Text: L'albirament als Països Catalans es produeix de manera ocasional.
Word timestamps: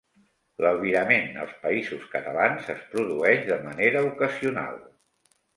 L'albirament 0.65 1.37
als 1.43 1.51
Països 1.67 2.09
Catalans 2.15 2.71
es 2.77 2.81
produeix 2.95 3.47
de 3.53 3.59
manera 3.69 4.05
ocasional. 4.11 4.85